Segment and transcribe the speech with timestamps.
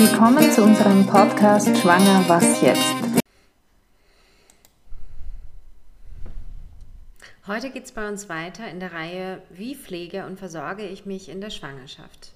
[0.00, 2.94] Willkommen zu unserem Podcast Schwanger Was jetzt?
[7.48, 11.28] Heute geht es bei uns weiter in der Reihe Wie pflege und versorge ich mich
[11.28, 12.30] in der Schwangerschaft?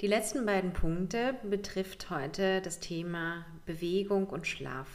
[0.00, 4.88] Die letzten beiden Punkte betrifft heute das Thema Bewegung und Schlaf.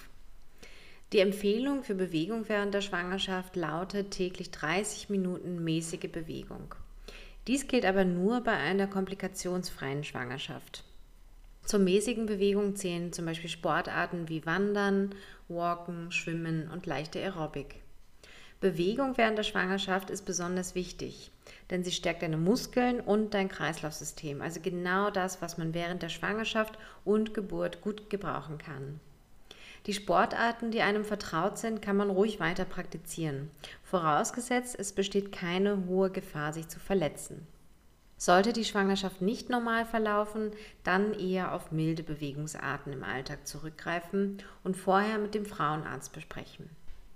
[1.12, 6.74] Die Empfehlung für Bewegung während der Schwangerschaft lautet täglich 30 Minuten mäßige Bewegung.
[7.46, 10.86] Dies gilt aber nur bei einer komplikationsfreien Schwangerschaft.
[11.64, 15.16] Zur mäßigen Bewegung zählen zum Beispiel Sportarten wie Wandern,
[15.48, 17.76] Walken, Schwimmen und leichte Aerobic.
[18.60, 21.32] Bewegung während der Schwangerschaft ist besonders wichtig,
[21.70, 26.10] denn sie stärkt deine Muskeln und dein Kreislaufsystem, also genau das, was man während der
[26.10, 29.00] Schwangerschaft und Geburt gut gebrauchen kann.
[29.86, 33.52] Die Sportarten, die einem vertraut sind, kann man ruhig weiter praktizieren,
[33.84, 37.46] vorausgesetzt es besteht keine hohe Gefahr, sich zu verletzen.
[38.18, 40.52] Sollte die Schwangerschaft nicht normal verlaufen,
[40.84, 46.70] dann eher auf milde Bewegungsarten im Alltag zurückgreifen und vorher mit dem Frauenarzt besprechen.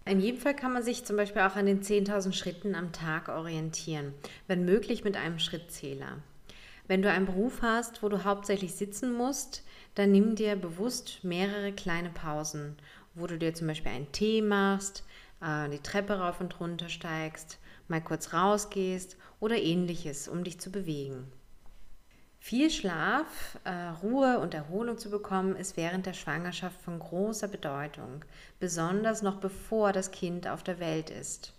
[0.05, 3.27] In jedem Fall kann man sich zum Beispiel auch an den 10.000 Schritten am Tag
[3.27, 4.13] orientieren,
[4.47, 6.19] wenn möglich mit einem Schrittzähler.
[6.87, 9.63] Wenn du einen Beruf hast, wo du hauptsächlich sitzen musst,
[9.95, 12.77] dann nimm dir bewusst mehrere kleine Pausen,
[13.15, 15.03] wo du dir zum Beispiel einen Tee machst,
[15.41, 20.71] äh, die Treppe rauf und runter steigst, mal kurz rausgehst oder ähnliches, um dich zu
[20.71, 21.31] bewegen.
[22.39, 23.71] Viel Schlaf, äh,
[24.01, 28.23] Ruhe und Erholung zu bekommen, ist während der Schwangerschaft von großer Bedeutung,
[28.59, 31.53] besonders noch bevor das Kind auf der Welt ist.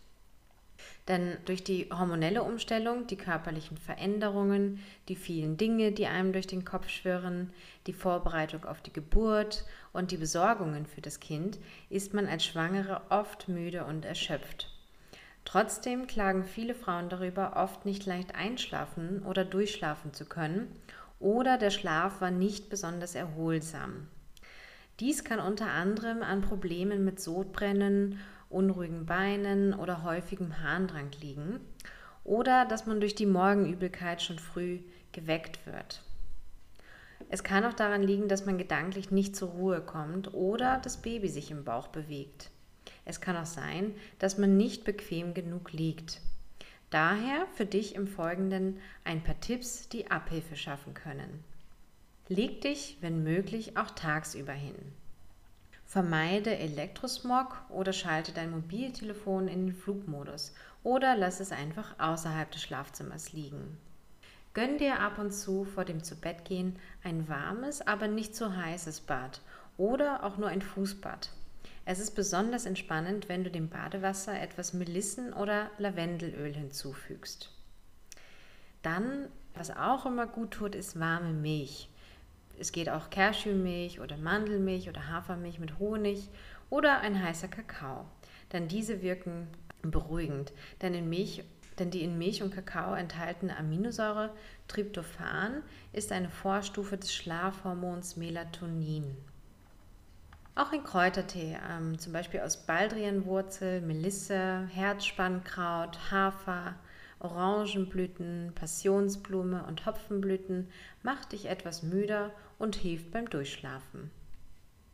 [1.08, 6.64] Denn durch die hormonelle Umstellung, die körperlichen Veränderungen, die vielen Dinge, die einem durch den
[6.64, 7.52] Kopf schwirren,
[7.86, 11.58] die Vorbereitung auf die Geburt und die Besorgungen für das Kind,
[11.90, 14.77] ist man als Schwangere oft müde und erschöpft.
[15.48, 20.70] Trotzdem klagen viele Frauen darüber, oft nicht leicht einschlafen oder durchschlafen zu können
[21.20, 24.08] oder der Schlaf war nicht besonders erholsam.
[25.00, 31.60] Dies kann unter anderem an Problemen mit Sodbrennen unruhigen Beinen oder häufigem Harndrang liegen
[32.24, 34.80] oder dass man durch die Morgenübelkeit schon früh
[35.12, 36.02] geweckt wird.
[37.30, 41.30] Es kann auch daran liegen, dass man gedanklich nicht zur Ruhe kommt oder das Baby
[41.30, 42.50] sich im Bauch bewegt.
[43.08, 46.20] Es kann auch sein, dass man nicht bequem genug liegt.
[46.90, 51.42] Daher für dich im Folgenden ein paar Tipps, die Abhilfe schaffen können.
[52.28, 54.74] Leg dich, wenn möglich, auch tagsüber hin.
[55.86, 60.52] Vermeide Elektrosmog oder schalte dein Mobiltelefon in den Flugmodus
[60.82, 63.78] oder lass es einfach außerhalb des Schlafzimmers liegen.
[64.52, 69.40] Gönn dir ab und zu vor dem Zubettgehen ein warmes, aber nicht zu heißes Bad
[69.78, 71.30] oder auch nur ein Fußbad.
[71.90, 77.50] Es ist besonders entspannend, wenn du dem Badewasser etwas Melissen- oder Lavendelöl hinzufügst.
[78.82, 81.88] Dann, was auch immer gut tut, ist warme Milch.
[82.58, 86.28] Es geht auch Cashewmilch oder Mandelmilch oder Hafermilch mit Honig
[86.68, 88.04] oder ein heißer Kakao.
[88.52, 89.48] Denn diese wirken
[89.80, 91.42] beruhigend, denn, in Milch,
[91.78, 94.34] denn die in Milch und Kakao enthaltene Aminosäure
[94.66, 95.62] Tryptophan
[95.94, 99.16] ist eine Vorstufe des Schlafhormons Melatonin.
[100.58, 106.74] Auch ein Kräutertee, ähm, zum Beispiel aus Baldrianwurzel, Melisse, Herzspannkraut, Hafer,
[107.20, 110.66] Orangenblüten, Passionsblume und Hopfenblüten
[111.04, 114.10] macht dich etwas müder und hilft beim Durchschlafen.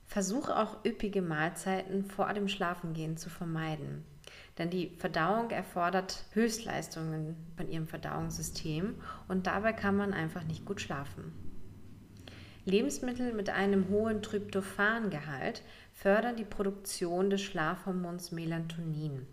[0.04, 4.04] Versuch auch üppige Mahlzeiten vor dem Schlafengehen zu vermeiden,
[4.58, 8.96] denn die Verdauung erfordert Höchstleistungen von ihrem Verdauungssystem
[9.28, 11.43] und dabei kann man einfach nicht gut schlafen.
[12.66, 19.26] Lebensmittel mit einem hohen Tryptophangehalt fördern die Produktion des Schlafhormons Melatonin.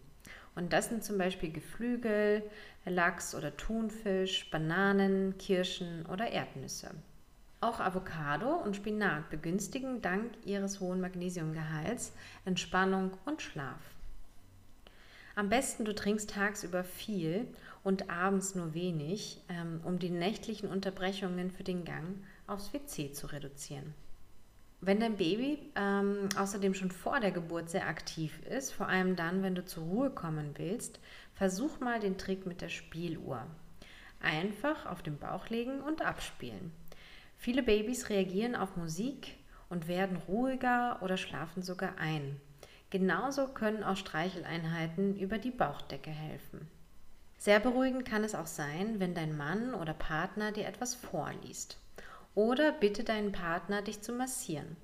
[0.55, 2.43] Und das sind zum Beispiel Geflügel,
[2.85, 6.91] Lachs oder Thunfisch, Bananen, Kirschen oder Erdnüsse.
[7.61, 12.11] Auch Avocado und Spinat begünstigen dank ihres hohen Magnesiumgehalts
[12.43, 13.79] Entspannung und Schlaf.
[15.35, 17.47] Am besten du trinkst tagsüber viel
[17.83, 22.17] und abends nur wenig, ähm, um die nächtlichen Unterbrechungen für den Gang
[22.47, 23.93] aufs WC zu reduzieren.
[24.83, 29.43] Wenn dein Baby ähm, außerdem schon vor der Geburt sehr aktiv ist, vor allem dann,
[29.43, 30.99] wenn du zur Ruhe kommen willst,
[31.35, 33.45] versuch mal den Trick mit der Spieluhr.
[34.19, 36.71] Einfach auf den Bauch legen und abspielen.
[37.37, 39.37] Viele Babys reagieren auf Musik
[39.69, 42.39] und werden ruhiger oder schlafen sogar ein.
[42.89, 46.67] Genauso können auch Streicheleinheiten über die Bauchdecke helfen.
[47.41, 51.79] Sehr beruhigend kann es auch sein, wenn dein Mann oder Partner dir etwas vorliest.
[52.35, 54.77] Oder bitte deinen Partner, dich zu massieren.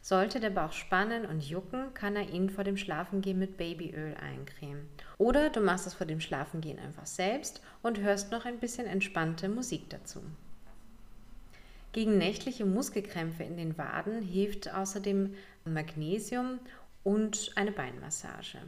[0.00, 4.88] Sollte der Bauch spannen und jucken, kann er ihn vor dem Schlafengehen mit Babyöl eincremen.
[5.18, 9.50] Oder du machst es vor dem Schlafengehen einfach selbst und hörst noch ein bisschen entspannte
[9.50, 10.22] Musik dazu.
[11.92, 15.34] Gegen nächtliche Muskelkrämpfe in den Waden hilft außerdem
[15.66, 16.58] Magnesium
[17.04, 18.60] und eine Beinmassage.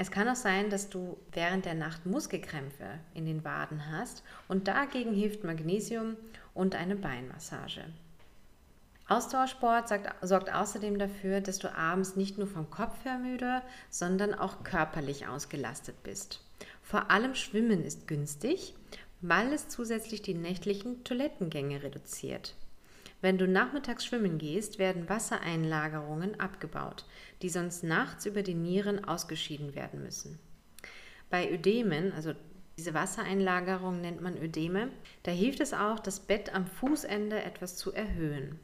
[0.00, 4.66] Es kann auch sein, dass du während der Nacht Muskelkrämpfe in den Waden hast und
[4.66, 6.16] dagegen hilft Magnesium
[6.54, 7.84] und eine Beinmassage.
[9.08, 13.60] Ausdauersport sagt, sorgt außerdem dafür, dass du abends nicht nur vom Kopf her müde,
[13.90, 16.40] sondern auch körperlich ausgelastet bist.
[16.82, 18.74] Vor allem Schwimmen ist günstig,
[19.20, 22.54] weil es zusätzlich die nächtlichen Toilettengänge reduziert.
[23.20, 27.04] Wenn du nachmittags schwimmen gehst, werden Wassereinlagerungen abgebaut,
[27.42, 30.38] die sonst nachts über die Nieren ausgeschieden werden müssen.
[31.28, 32.32] Bei Ödemen, also
[32.78, 34.88] diese Wassereinlagerung nennt man Ödeme,
[35.22, 38.58] da hilft es auch, das Bett am Fußende etwas zu erhöhen.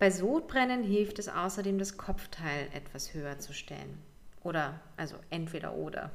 [0.00, 3.98] Bei Sodbrennen hilft es außerdem, das Kopfteil etwas höher zu stellen.
[4.42, 6.10] Oder, also entweder oder.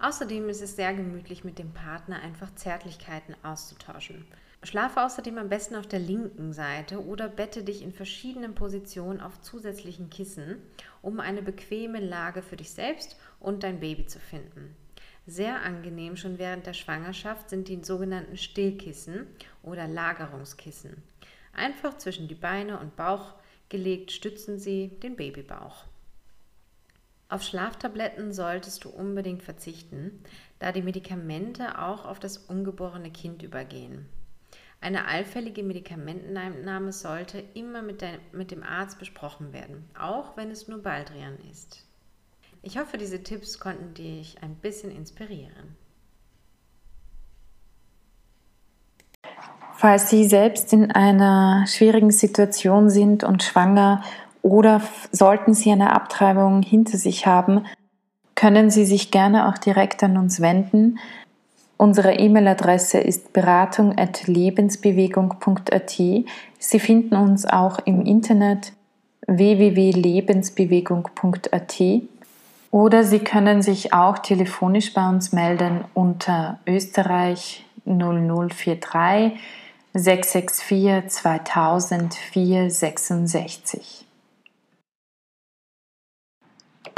[0.00, 4.26] Außerdem ist es sehr gemütlich, mit dem Partner einfach Zärtlichkeiten auszutauschen.
[4.62, 9.40] Schlafe außerdem am besten auf der linken Seite oder bette dich in verschiedenen Positionen auf
[9.40, 10.58] zusätzlichen Kissen,
[11.00, 14.76] um eine bequeme Lage für dich selbst und dein Baby zu finden.
[15.26, 19.26] Sehr angenehm schon während der Schwangerschaft sind die sogenannten Stillkissen
[19.62, 21.02] oder Lagerungskissen.
[21.54, 23.34] Einfach zwischen die Beine und Bauch
[23.70, 25.84] gelegt stützen sie den Babybauch.
[27.30, 30.22] Auf Schlaftabletten solltest du unbedingt verzichten,
[30.58, 34.06] da die Medikamente auch auf das ungeborene Kind übergehen.
[34.82, 40.68] Eine allfällige Medikamenteneinnahme sollte immer mit, dein, mit dem Arzt besprochen werden, auch wenn es
[40.68, 41.84] nur Baldrian ist.
[42.62, 45.76] Ich hoffe, diese Tipps konnten dich ein bisschen inspirieren.
[49.76, 54.02] Falls Sie selbst in einer schwierigen Situation sind und schwanger
[54.42, 54.82] oder
[55.12, 57.66] sollten Sie eine Abtreibung hinter sich haben,
[58.34, 60.98] können Sie sich gerne auch direkt an uns wenden.
[61.80, 65.96] Unsere E-Mail-Adresse ist beratung.lebensbewegung.at.
[66.58, 68.74] Sie finden uns auch im Internet
[69.26, 71.82] www.lebensbewegung.at
[72.70, 79.40] oder Sie können sich auch telefonisch bei uns melden unter Österreich 0043
[79.94, 84.04] 664 2000 466.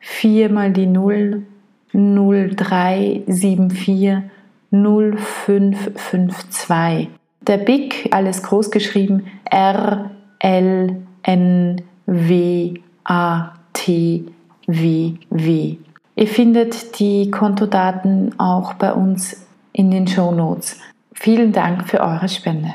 [0.00, 1.46] 4 mal die 0
[1.92, 4.30] 0374
[4.70, 7.08] 0552.
[7.46, 12.74] Der BIC, alles groß geschrieben, R L N W
[13.04, 14.24] A T
[14.66, 15.76] W W.
[16.16, 20.78] Ihr findet die Kontodaten auch bei uns in den Show Notes.
[21.14, 22.74] Vielen Dank für eure Spende.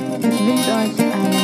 [0.00, 1.39] Ich wünsche euch eine